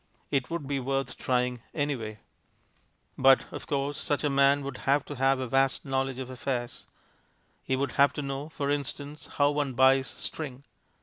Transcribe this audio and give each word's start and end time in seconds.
It 0.31 0.49
would 0.49 0.65
be 0.65 0.79
worth 0.79 1.15
trying 1.15 1.61
anyway. 1.75 2.21
But, 3.19 3.45
of 3.53 3.67
course, 3.67 3.99
such 3.99 4.23
a 4.23 4.31
man 4.31 4.63
would 4.63 4.77
have 4.89 5.05
to 5.05 5.15
have 5.17 5.37
a 5.37 5.45
vast 5.45 5.85
knowledge 5.85 6.17
of 6.17 6.31
affairs. 6.31 6.87
He 7.61 7.75
would 7.75 7.91
have 7.91 8.11
to 8.13 8.23
know, 8.23 8.49
for 8.49 8.71
instance, 8.71 9.29
how 9.37 9.51
one 9.51 9.73
buys 9.73 10.07
string. 10.07 10.63